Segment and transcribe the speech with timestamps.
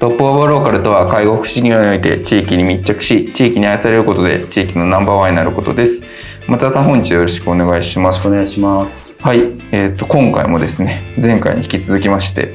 [0.00, 6.02] トップオブローカルとは介護福祉業において地域に密着し地域に愛されることで地域のナンバーワンになることです。
[6.48, 8.26] 松田さん本日よろしくお願いします。
[8.26, 9.14] お願いします。
[9.20, 9.40] はい。
[9.72, 12.54] えー、と今回もですね前回に引き続きまして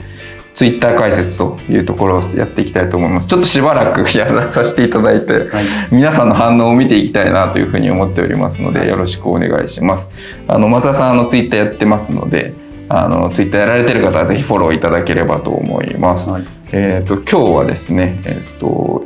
[0.55, 3.27] ツイッター解説というところをやっていきたいと思います。
[3.27, 10.09] ちょっとしばらくやらさせていただいて、はい、皆さんの反応を見ていきたいなというふうに思っておりますので、よろしくお願いします。
[10.47, 12.55] あの、松田さん、あの、ツイッターやってますので、
[12.89, 16.30] あの、ツイッターやられてる方はぜひフォローいただければと思います。
[16.30, 16.43] はい、
[16.77, 19.05] え、ー、と、今日はですね、え、ー、と、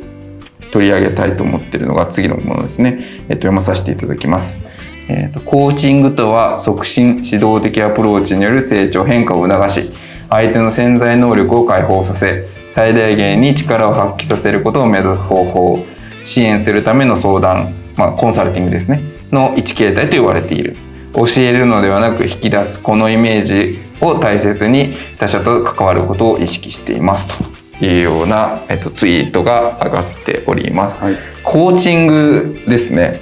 [0.72, 2.98] 取り上げたいと思ってるのが次のものですね。
[3.00, 4.64] え、ー、と、読まさせていただきます。
[5.08, 9.90] えっ、と、コーチングとは促進、指導的アプローチによる成長変化を促し、
[10.30, 15.84] 相手の潜在能力を解放させ最大限に力を発揮させることを目指す方法
[16.22, 20.76] 支援するための相談、まあ、コンサルティングですねの一形態と言われている
[21.12, 33.20] 教えるのではなく引き出すこのイメージを大切に他者と関わることを意識していますというような、えっと、ツイートが上がっております、はい、コーチングですね。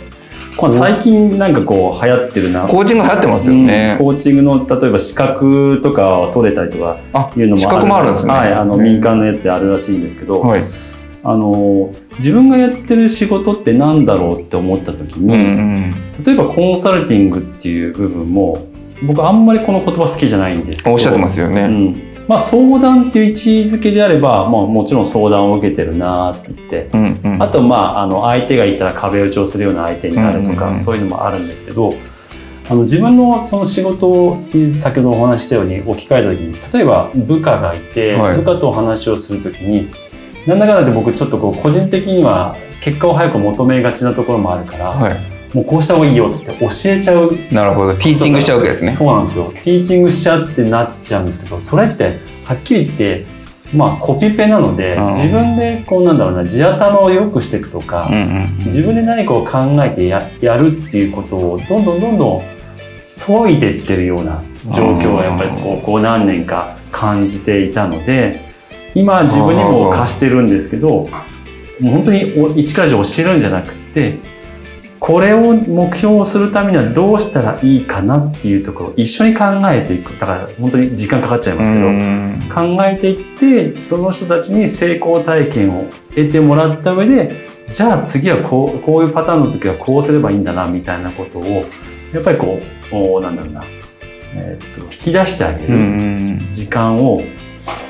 [0.70, 2.66] 最近なんかこう流行ってるな。
[2.66, 6.98] コーチング流行ってますよね、うん、コーチングの例えば資格とかを取れたりとか
[7.36, 10.64] いうのも資格もあるんですね、はい、あの民間のやつであるらしいんですけど、はい、
[11.22, 18.66] あの自分がやってる仕事って何だろうって思った時に、うんうん、例えばコンサルティングっていう部分も
[19.04, 31.94] 僕あんまりこの言葉好きじゃないんですけどおっしゃってますよね、うんまあ、相談っていう位置づけであれば、まあ、もちろん相談を受けてるなって言って、うんうん、あとまああの相手がいたら壁打ちをするような相手になるとか、そういうのもあるんですけど
[32.68, 39.90] あの自分のその仕事っていう先ほどお話ししたように置き換えた時に例えば部下がいて、はい、部下とお話をする時に
[40.46, 44.90] なんだかんだで僕ちょっとこう個人的には結果を早く求めがちなところもあるから。
[44.90, 47.30] はいもうこうした方がいいよっつって教えちゃう。
[47.50, 47.94] なるほど。
[47.94, 48.92] ティーチングしちゃうわけですね。
[48.92, 49.52] そうなんですよ。
[49.54, 53.24] ティーチングしちゃうってなっちゃうんですけどそれってはっきり言って
[53.72, 58.10] まあコピペなので、自分でこうなんだろうな地頭を良くしていくとか、
[58.64, 62.42] 自分で何かを考えてややるっていうことをどんどんどんどん
[63.02, 64.42] 削いでいってるような
[64.74, 68.40] 状況はやっぱりここ何年か感じていたので
[68.94, 74.18] 今自分にも貸してるんですけどもう本当に一から教えるんじゃなくて
[75.08, 80.12] これを目標をするためにはどうしたらいいかなっていうところを一緒に考えていく。
[80.18, 91.64] だから本当に時間かかっちゃいますけど考えていってその人たちに成功体験を得てもらった上でじゃあ次はこうこういうパターンの時はこうすればいいんだなみたいなことを
[92.12, 92.60] やっぱりこ
[92.92, 93.64] うおなんだろうな、
[94.34, 97.22] えー、っと引き出してあげる時間を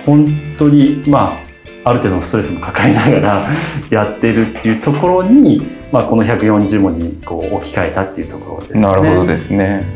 [0.07, 1.48] 本当にまあ
[1.85, 3.49] ある程度のストレスも抱えながら
[3.91, 8.81] やってるっていうところにまあ、この140文字にこう置き換えたっていうところですね。
[8.83, 9.87] なるほどですね。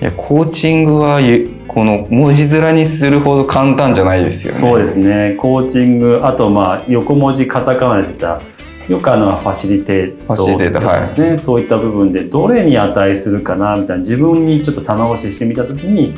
[0.00, 1.20] いやコーチングは
[1.68, 4.58] この文字面にするほど簡単じゃないですよね。
[4.58, 5.36] そうですね。
[5.38, 8.40] コーチングあとまあ横文字カタカナでした
[8.88, 16.14] よくあのファシリテートですね、はい、そういった部分でどれに値するかなみたいな自分にちょっと棚卸ししてみた時に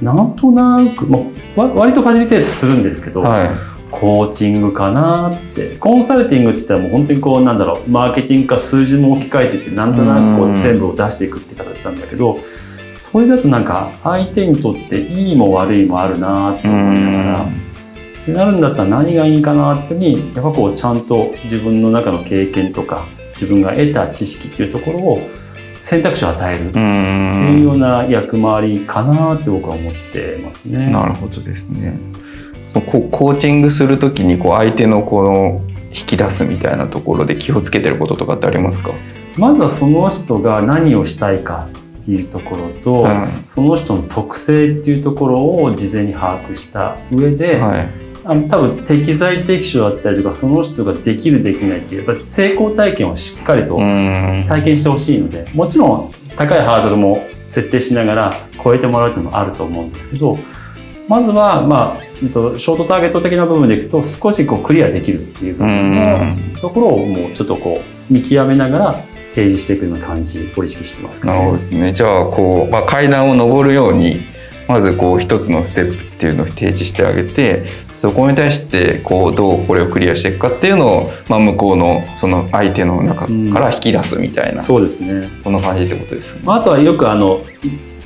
[0.00, 1.18] なんとなく、ま
[1.56, 3.50] あ、割とファシリテートするんですけど、はい、
[3.90, 12.38] コーチングかなってコンサルティングって言ったらもう本当にこうなんだろうマーケティングか数字も置き換えていってなんとなくこう全部を出していくって形なんだけど
[12.92, 17.68] それだとなんか相手にとっていいも悪いもあるなと思いながら。
[18.22, 25.20] ってなるんだったら何がいいかなって時にやっぱこうちゃんと自分の中の経験とか自分が得た知識っていうところを
[25.80, 30.90] 選択肢を与えるっていうような役回りかなって僕は思ってますね。
[30.90, 31.98] なるほどですね。
[32.72, 38.90] そのコーチングするときにこう相手のこの引き出すみたいなところで気をつけてることとかってありますか？
[39.36, 41.68] まずはその人が何をしたいか
[42.00, 47.88] っていうところと、うん、その人の特性っていうところを事前に把握した上で、はい、
[48.24, 60.38] あの多分適材適所だったりとかその人ができるできないっていうやっぱり成功体験をしっかりと体験してほしいのでもちろん高いハードルも設定しながら超えてもらうっていうのもあると思うんですけど
[61.08, 68.94] まずは、まあ、ショートターゲット的な部分でいくと少しこうクリアできるっていう部分のところをもうちょっとこう見極めながら
[69.30, 71.92] 提示していくような感じを意識してますか、ね、なるほどですね。
[71.92, 74.20] じゃあこう、まあ、階段を上るように
[74.68, 77.66] まずこう一つのステップっていうのを提示してあげて
[77.96, 85.28] そこに対してこうどうこれをクリアしていくかっていうのを、まあ、向こうのその相手の中から引き出すみたいな、うん、そうですね。
[85.42, 86.42] そんな感じってことですね。
[86.46, 87.40] あとはよくあの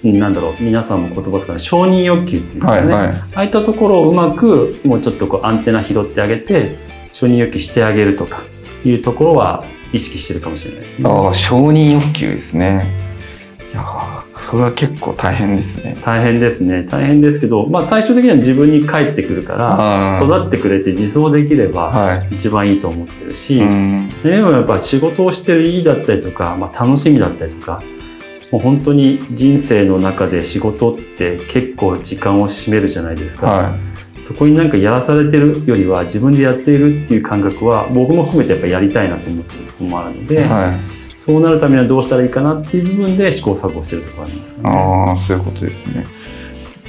[0.05, 6.77] なんだろう皆さんも言葉使う承認欲求っていうんですかね、はいはい、ああいったところをうまくもうちょっとこうアンテナ拾ってあげて
[7.13, 8.43] 承認欲求してあげるとか
[8.85, 11.09] いうところは意識してるかもしれないですね。
[11.09, 12.91] ああ承認欲求ですね。
[13.73, 15.97] いやそれは結構大変ですね。
[16.03, 16.83] 大変ですね。
[16.83, 23.67] 大変ですけど、まあ最終的には自分に返ってくるから、育ってくれて自走できれば一番いいと思ってるし、は
[24.25, 27.83] い、でもやっぱ仕事をしてる意義だったりとか、まあ楽しみだったりとか、
[28.53, 33.47] もう本当に人生の中で仕事って結構時間を占めるじゃないですか。
[33.47, 33.77] は
[34.17, 44.69] い、そこになんかやらされてるよりは自分でやっているっていう感覚は僕も含めてやっぱやりたいなと思ってるところもあるので、はい、そうなるためにはどうしたらいいかなっていう部分で試行錯誤してるところありますかね。
[44.69, 46.05] ああそういうことですね。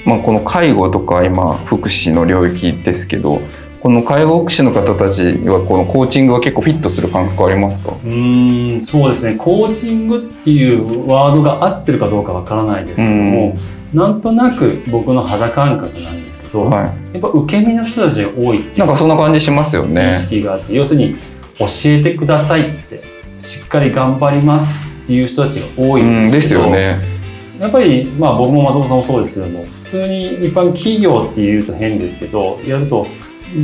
[0.05, 3.41] まあ、この介護とか今福祉の領域ですけど
[3.83, 7.91] この介護福祉の方たちはこのコーチングは結構フィットする感覚ありますか？
[8.01, 9.35] うんそうですね。
[9.35, 13.59] コーチングっていうワードが合ってるかどうかわからないですけども、ん。
[13.93, 20.11] なんとなく僕の肌感覚なんですけど、はい、やっぱ受け身の人たちが多いっていうなんかそんな感じしますよね。
[20.11, 21.17] 意識があって要するに
[21.59, 23.03] 教えてくださいって
[23.41, 24.71] しっかり頑張ります
[25.03, 27.13] っていう人たちが多いんですけど、ですよね。
[27.59, 33.07] やっぱり、まあ、僕も松本さんもそうですけども普通に一般企業っていうと変ですけどやると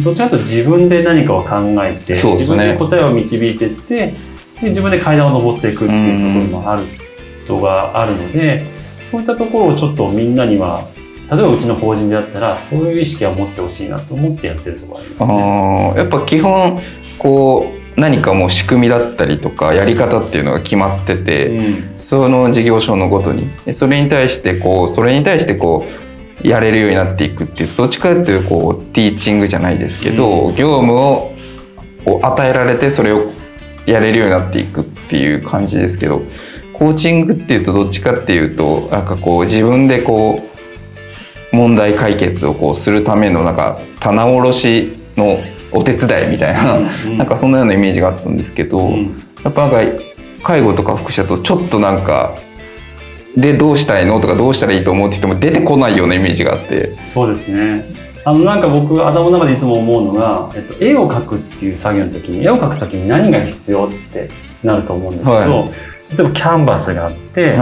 [0.04, 4.14] どちらかと自分で何かを考えて、ね、自分で答えを導いていって
[4.62, 6.88] で自分で階段を上っていくっていうところもあるこ
[7.48, 8.66] とがあるので
[9.00, 10.88] そういったところをちょっとみんなには
[11.32, 15.94] 例えばうちの法人であったらそういう意識は持ってほしいなと思ってやってるところありますね。
[15.96, 16.82] あやっぱ基本
[17.18, 23.52] こう何かもう仕組みだったりとかやり方っていうのが決まってて、うん、その事業所のごとに。
[23.74, 26.09] それに対してこうそれに対してこう
[26.44, 31.36] やれるようになっていくっていうどっちかっていうとこうティーチングじゃないですけど、うん、業務を
[32.24, 33.32] 与えられてそれを
[33.86, 36.22] やれるようになっていくっていう感じですけど
[36.74, 40.42] コーチングっていうとどっちかっていうとなんかこう自分でこ
[41.54, 45.40] う問題解決をこうするためのなんか棚卸しの
[45.72, 50.04] お手伝いみたいな、うん、なんかそんなようなイメージがあったんですけど、うん、やっぱなんか
[50.44, 52.38] 介護とか福祉だとちょっとなんか
[53.36, 54.20] でどうしたいの？
[54.20, 56.98] とかどうしたらいいと思うって人も出てこないようなイメージがあって。
[57.06, 57.86] そうですね。
[58.26, 64.30] あのなんか僕頭の中でいつも思うのが、えっと、絵を描くっていう作業の時に絵を描く時に何が必要って
[64.62, 65.70] なると思うんですけど、はい、
[66.18, 67.56] 例えばキャンバスがあって、はい、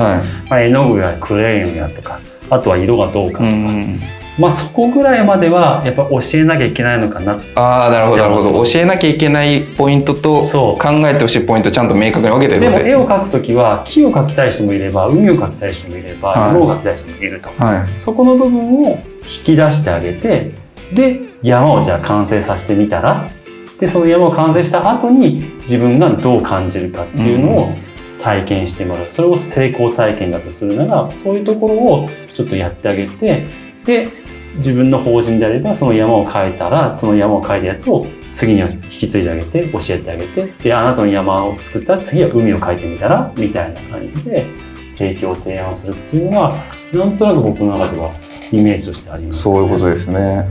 [0.50, 2.20] まあ、絵の具やクレヨンやとか
[2.50, 4.00] あとは色がどうかとか、うん
[4.38, 7.40] まあそこぐらいまではやっぱ教えなきゃいけないのかな。
[7.56, 8.64] ああなるほどなるほど。
[8.64, 18.90] 教えなきゃいけないポイントと考えてほしいポイントちゃんと明確に分けてるでも絵を描く時は木を描きたい人もいれば海を描きたい人もいれば山を描きたい人もいると、はい、そこの部分を
[19.24, 20.54] 引き出してあげて
[20.94, 23.30] で山をじゃあ完成させてみたら
[23.80, 27.74] でその山を完成した後に自分がどう感じるかっていうのを
[28.22, 29.10] 体験してもらう。
[29.10, 33.48] それを成功体験だとするならそういうところをちょっとやってあげて
[33.86, 34.10] で
[34.58, 44.46] 自分の法人であればその山を変えたらその山を変えたやつを次に引き継いであげて教えてあげてであなたの山を作ったら次は海を変えてみたらみたいな感じで
[44.96, 46.56] 提供提案するっていうのは
[46.94, 48.12] なんとなく僕の中では
[48.52, 50.48] イメージとしてあります、ね、そういうことですね。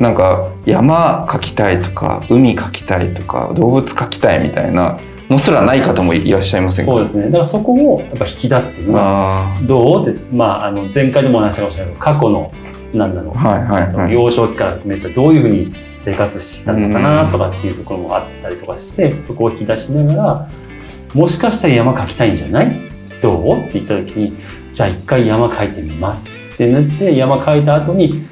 [0.00, 4.96] なんか山描きたいとか海描きたいとか動物描きたいみたいな
[5.28, 6.92] のすらない方もいらっしゃいませんか？
[6.92, 7.24] そうですね。
[7.24, 12.52] だからそこをやっぱ引き出すっていうのはどうって、まあ、あの前回でもお話しましたけど過去の
[12.92, 20.50] なんだろう、はいはいはい、幼少期から含めてどういうふうに生活してたのかなとかっていうところもあったりとかしてそこを引き出しながら
[21.14, 22.74] もしかしたら山描きたいんじゃない？
[23.20, 23.60] どう？
[23.60, 24.36] って言った時に
[24.72, 28.26] じゃあ一回山描いてみますってなって山描いた後に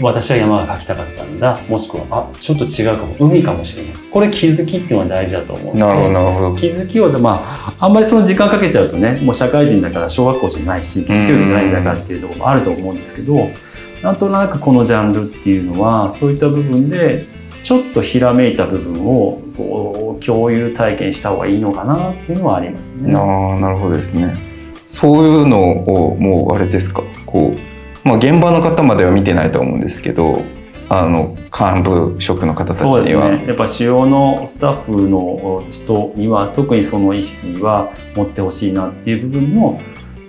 [0.00, 1.60] 私は山が描きたかったんだ。
[1.68, 3.14] もしくはあちょっと違うかも。
[3.20, 3.94] 海かもしれない。
[4.10, 6.56] これ気づきっていうのは大事だと思うなるほどなるほど。
[6.56, 13.50] 気づきをまああんまりその時間かけちゃうとねもう社会人だから小学校じゃないし研究じゃないんだからっていうところもあると思うんですけど
[14.04, 17.24] なんとなくこのジャンルっていうのはそういった部分で
[17.62, 23.14] ちょっとひらめいた部分をこう共有体験した方がいいのかなっていうのはありますね。
[23.16, 24.36] あなるほどですね。
[24.86, 30.42] そういうのをもうあれですかこう、まあ、現場の方までは見てないと思うんですけど
[30.90, 33.30] あの幹部職の方たちそうですには。
[33.30, 39.80] ねやっぱ主要のスタッフの人には特にその意識は持ってほしいなっていう部分の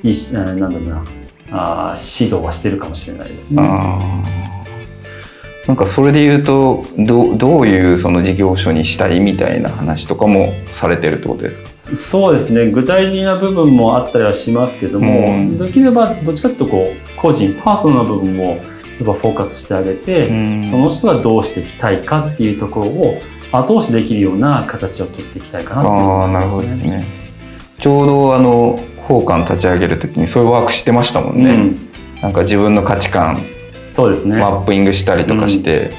[0.02, 1.25] いしえーなんだろうな
[1.56, 3.62] あー指導はしてるかもしれないですね。
[5.68, 11.96] なんかそれで言うとどどういうその事業所にしたいみたいな話とかもされてるってことですか？
[11.96, 12.70] そうですね。
[12.70, 15.58] 具体的な部分もあったりはしますけども、うん。
[15.58, 20.28] できればどっちかというとこう個人パーソナルな部分もやっぱフォーカスしてあげて、
[20.64, 23.22] その人がどうしていきたいかっていうところを
[23.52, 27.06] 後押しできるような形を取っていきたいかなっていうああなるほどですね。
[27.80, 31.52] ちょうどあの宝冠立ち上げる時にそういうワークしてましたもんね。
[31.52, 33.46] うんなんか自分の価値観
[33.92, 34.38] そうですね。
[34.38, 35.94] マッピングしたりとかして、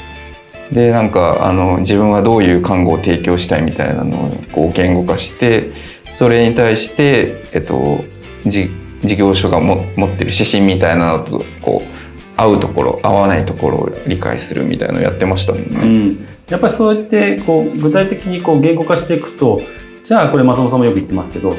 [0.72, 5.70] でなんかあの自分はどういう看護を提供したいみたいなのをこう言語化して
[6.12, 8.04] それに対して、えっと、
[8.44, 8.70] じ
[9.02, 15.86] 事業所がも持ってる指針みたいなのとこう合うところ合わないところを理解するみたいなのやってましたもんうね。
[16.10, 19.60] ん、やっぱりそうやってこう具体的にこう言語化していくと
[20.02, 21.54] じゃあこれ松本さんもよく言ってますけど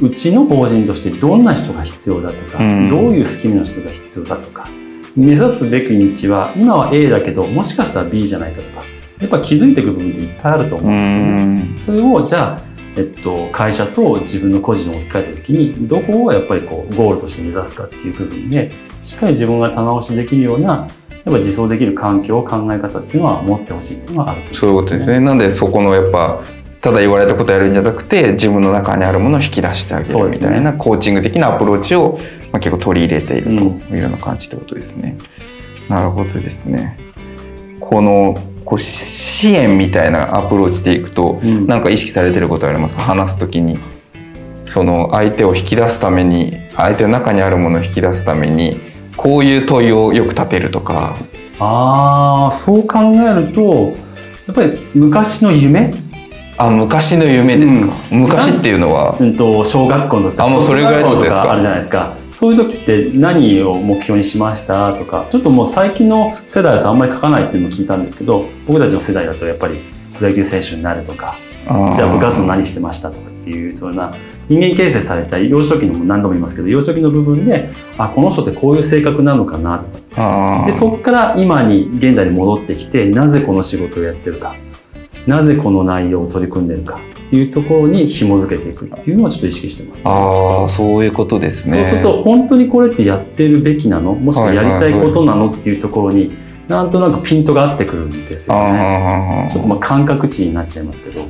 [0.00, 4.68] うちの法人としてどんな人が必要だとか、うんどういうスキルの人が必要だとか
[5.16, 8.84] 目指すべき道は今は A だけどもしかしたら B じゃないかとか
[9.20, 12.02] やっぱ気づいていく部分っていっぱいあると思ううんですよね。
[12.02, 12.62] んそれをじゃあ、
[12.96, 20.88] えっと、会社と自分の個人を置き換えた時にどこをやっぱりこうゴールとして目指すかっていう部分でしっかり自分が棚押しできるようなやっ
[21.24, 25.20] ぱ自走できる環境考え方っていうのは持ってほしいっていうのはあるとそういうことですね。
[25.20, 26.40] なんでそこのやっぱ
[26.80, 32.18] ただ言われたことやるんじゃなくて自分の中にあるものを引き出してあげるみたいなコーチング的なアプローチを、
[32.52, 35.16] まあ、結構取り入れているうんというような感じってことですね。
[35.88, 36.98] なるほどですね。
[37.80, 41.66] このこう支援みたいなアプローチでいくと、うん。
[41.66, 43.02] なんか意識されてることありますか？
[43.02, 43.78] 話すときに。
[44.66, 48.78] その相手を引き出すために相手の中にあるものを引き出すために
[49.16, 51.16] こういう問いをよく立てるとか。
[51.58, 53.92] ああそう考えると
[54.46, 55.92] やっぱり昔の夢、
[56.60, 59.16] あ昔の夢ですか、昔っていうのは？
[59.18, 61.52] うん、と小学校の時あもうそれぐらいのことですか？
[61.52, 62.14] あるじゃないですか。
[62.32, 64.92] そういう時って何を目標にしました？
[64.92, 69.78] とかちょっともう最近の世代だとあんまり書かないっていうのを聞いたんですけど僕たちの世代だとやっぱり
[70.16, 74.12] プロ野球選手になるとかじゃあ部活の何してましたとかっていうそうな
[74.50, 80.64] 人間形成された幼少期のも何度も言いますけど幼少期の部分であこの人ってこういう性格なのかなとか。
[80.66, 84.56] でそこから今に現代に戻ってきてなぜこの仕事をやってるか
[85.30, 91.76] なぜこの内容を取り組んでるかっていうところに紐づけていくっていうのはちょっと意識してます、ね、あーそういうことですね。
[91.76, 99.48] そうすると本当にこれってやってるべきなのもしくはやりたいことなのっていうところになんとなくピントが合ってくるんですよね。
[99.52, 101.22] ちょっとまあ感覚値になっちゃいますけど。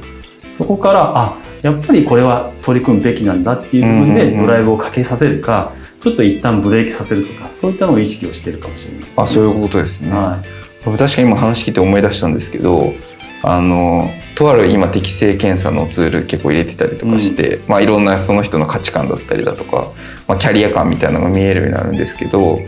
[0.48, 9.14] そこからあやっぱりこれは取り組むべきなんだっていう部分でドライブをかけさせるかちょっと一旦ブレーキさせるとかそういったのを意識をしてるかもしれないです、ね。
[9.16, 10.98] あそういうことですね、はい。
[10.98, 12.94] 確かに今話聞いて思い出したんですけど
[13.42, 19.92] あのとある今適性検査のツール結構入れてたりとかして、まあ、いろんなその人の価値観だったりだとか、
[20.28, 22.60] まあ、キャリア感みたいなのが見えるようになるんですけど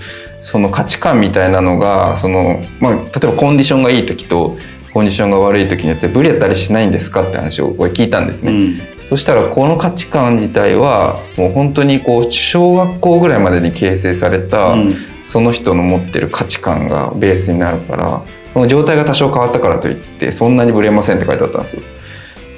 [0.42, 4.56] その価値観みたいなのがその、まあ、例えばコンディションがいい時と
[4.92, 8.52] コンディションが悪い時によってブレたりしないんですかって話をこれ聞いたんですね。
[8.52, 9.08] うん。
[9.08, 14.94] そしたらこの価値観自体はもう本当にこう小学校ぐらいまでに形成された、うん。
[15.24, 18.22] その人の持ってる価値観がベースになるから
[18.52, 21.82] その状態が多少変わったからといってそんなにブレませんって書いてあったんですよ。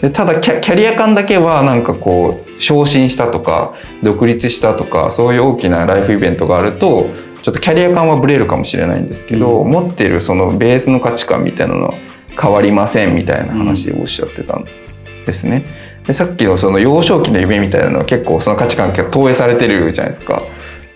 [0.02, 7.08] でただキャキャリア感だけはなんかこう昇進したとか独立したとかそういう大きなライフイベントがあると
[7.42, 11.94] ちょっとキャリア感はブレるかもしれないんですけど、うん持ってるそのベースの価値観みたいなのは
[12.40, 14.64] 変わりませんみたいな話をおっしゃってたん
[15.26, 15.66] ですね。
[16.06, 20.42] でさっきのその幼少期の夢みたいなのは結構その価値観が投影されてるじゃないですか。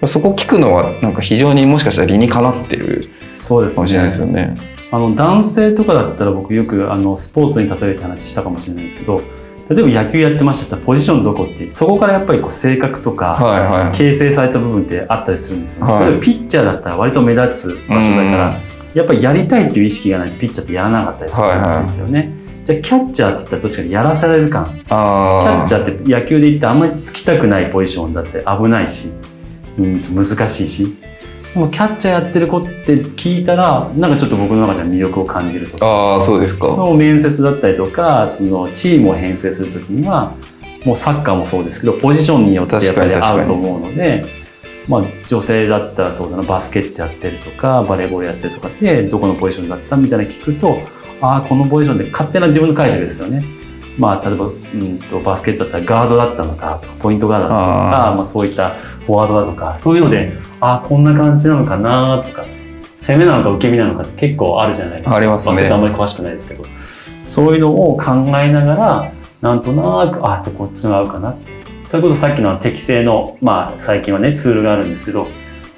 [0.07, 4.57] そこ聞くのはなんか非常にもしかしたら理にかなってるそうですかもしれないですよね。
[4.91, 4.97] ね。
[4.97, 9.21] あの男性とかだったら僕よくあのスポーツに例えて話したかもしれないんですけど
[9.69, 13.97] 例えば野球やってましたらポジションどこってそこからやっぱりこう性格とか、はいはい。
[13.99, 16.05] 形成された部分ってあったりするんですよね、はい。
[16.07, 18.61] 例えばピッチャーだったら割と目立つ場所だから、
[18.95, 22.33] やっぱりやりたいっていう意識がないとピッチャーってやらなかったりするんですよね、
[22.65, 24.65] じゃあキャッチャーって言ったらどっちかでやらされる感。
[24.65, 29.13] キャあッチャーって野球で言ってあんまりつきたくないポジションだって危ないし、
[29.79, 30.97] うん、難しいし
[31.55, 36.67] でもキャッチャーやってる子って聞いたらなんかちょっと僕の中では魅力を感じるとかああそうですか。
[36.67, 40.35] その面接だったりとかそのチームを編成する時には
[40.85, 44.25] もうサッカーもそうですけどポジションによってやっぱり合うと思うので、
[44.87, 50.79] まあ、女性だったらそうだなバスケットやってるとかバレーボールやってるとかってどこのポジションだったみたいなの聞くと
[51.21, 53.58] ああこのポジションで勝手な自分の解釈ですよね。
[53.99, 62.45] まあ、例えば、うん、とバスケットだったらガードだったのかポイントガードだったのかまあ、そういったフォワードだとかそういうのでああこんな感じなのかなとか
[62.99, 65.17] 攻めなのか受け身なのかって結構あるじゃないですか。
[65.17, 65.55] ありますね。
[65.55, 66.65] それあんまり詳しくないですけど。
[67.23, 71.37] そういうのを考えながら、なんとなく、あ、とこっちの合うかな。
[71.85, 75.29] それこそさっきの適正の、まあ最近はね、ツールがあるんですけど、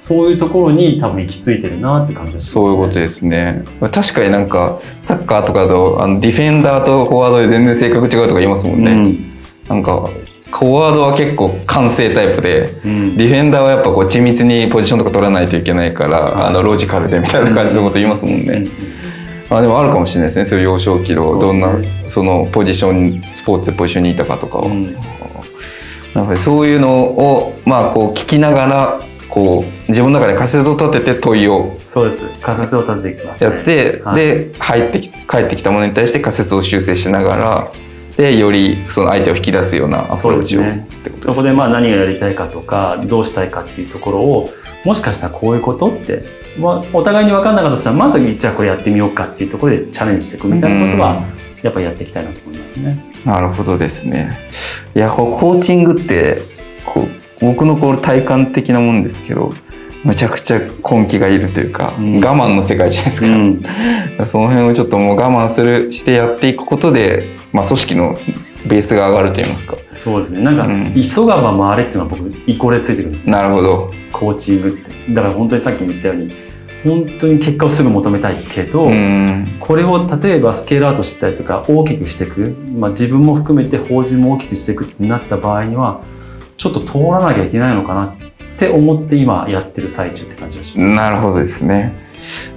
[0.01, 3.63] そういうところに多分行き着いてるなって感じがします、ね、そういうことですね。
[3.79, 8.93] 確かになんか、サッカーとかだと、あのディフェンダーとフォワードで全然性格違うとか言いますもんね。
[8.93, 9.31] うん、
[9.69, 10.09] なんか、
[10.49, 18.67] フォワードは結構完成タイプで、うん、ディフェンダーはやっぱこう緻密にポジションとか取らないといけないから、うん、あのロジカルでみたいな感じのこと言いますもんね。
[19.51, 20.45] あでもあるかもしれないですね。
[20.47, 21.69] そういう幼少期のどんな
[22.07, 24.95] そのポジションスポーツでポジションにいたかとかを、うん、
[26.15, 32.25] なんかそういうのをまあこう聞きながらこう自分の中で仮説を立てて問いをそうです。
[32.41, 37.71] 仮説を立てていきます、ね、やって、はい、で入って帰ってきたものに対して仮説を修正しながら
[38.17, 40.61] でよりその相手を引き出すようなアプローチを
[41.15, 44.49] そ、ね,、こでまあ何がやりたいかとかどうしたいかっていうところを
[44.83, 46.23] もしかしたらこういうことって、
[46.57, 51.23] まあ、お互いに分かんなかったとしたらまずじゃあこれやってみようかっていうところでチャレンジしていくみたいなことは
[51.63, 53.11] やっぱりやっていきたいなと思いますね。
[53.25, 54.37] なるほどですね。
[54.95, 56.41] いやこうコーチングって
[57.41, 59.51] 僕のこう体感的なもんですけど
[60.03, 63.61] むちゃくちゃ根気がいるというか、うん、我慢の世界じゃないですか、うん、
[64.25, 68.17] その辺をちょっともう我慢するしてやっていくことで、まあ、組織の
[68.65, 69.75] ベースが上がると言いますか。
[69.91, 70.41] そうですね。
[70.41, 73.91] なんか、うん、急がば回れっていうのは僕イコールついてくるんです、ね、なるほど。
[74.11, 74.91] コーチングって。
[75.13, 76.31] だから本当にさっきも言ったように
[76.83, 78.89] 本当に結果をすぐ求めたいけど、
[79.59, 86.01] これを例えばスケールアウトしたりとか大きくしていく、まあ、自分も含めて法人も大きくしていくってなった場合には
[86.61, 88.15] ちょっと通らなきゃいけないのかなっ
[88.59, 90.91] て思って今やってる最中って感じがします。
[90.91, 91.97] なるほどですね。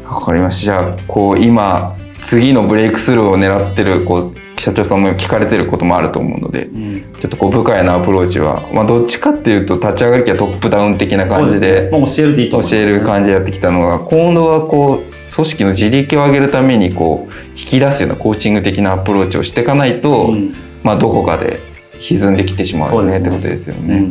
[0.05, 0.83] わかりました。
[0.83, 21.74] じゃあこう今次のブレイクスルーを狙ってるこう社長さんも聞かれてることもあると思うので、うん、ちょっとこう部下へのアプローチは、まあ、どっちかっていうと立ち上がりきはトップダウン的な感じで、ね、教えるでいいと、ね、教える感じでやってきたのが今度はこう組織の自力を上げるためにこう引き出すようなコーチング的なアプローチをしていかないと、うん、まあ、どこかで
[22.11, 23.97] 歪んできてしまうよねってことですよね。
[23.97, 24.09] うん。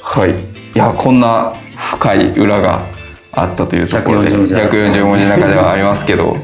[0.00, 0.30] はい。
[0.74, 2.86] いやこんな深い裏が
[3.32, 6.36] あったというところで140文字の中ではありますけど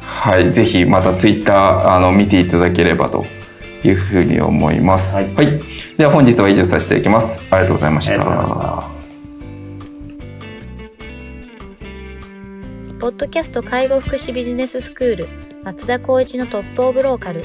[0.00, 0.52] はい。
[0.52, 3.26] ぜひまたツイッターあの見ていただければと
[3.82, 5.60] いうふうに思います、はい、はい、
[5.98, 7.42] では本日は以上させていただきます。
[7.50, 8.94] ありがとうございました。
[13.00, 15.28] ポッドキャスト介護福祉ビジネススクール
[15.62, 17.44] 松田光一のトップオブローカル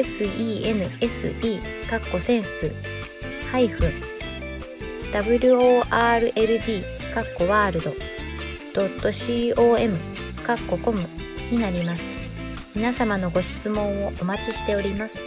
[0.00, 2.70] sense かっこセンス
[3.50, 3.92] ハイフン
[5.12, 5.82] world
[7.14, 7.94] かっこワールド
[8.74, 9.10] ドット
[9.56, 9.98] com
[10.44, 11.00] かっこコム
[11.50, 12.02] になります。
[12.74, 15.25] 皆様のご質問をお待ちしております。